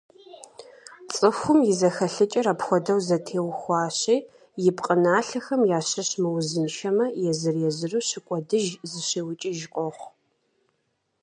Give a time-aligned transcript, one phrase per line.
[1.13, 4.17] ЦӀыхум и зэхэлъыкӀэр апхуэдэу зэтеухуащи,
[4.69, 10.11] и пкъыналъэхэм ящыщ мыузыншэмэ, езыр-езыру щыкӀуэдыж, «зыщиукӀыж» къохъу.